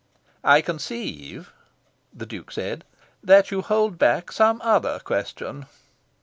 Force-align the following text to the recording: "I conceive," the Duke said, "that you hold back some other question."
"I 0.43 0.61
conceive," 0.61 1.53
the 2.11 2.25
Duke 2.25 2.51
said, 2.51 2.85
"that 3.23 3.51
you 3.51 3.61
hold 3.61 3.99
back 3.99 4.31
some 4.31 4.59
other 4.63 4.97
question." 4.97 5.67